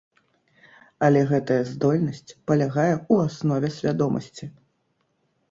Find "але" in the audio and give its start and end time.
1.07-1.21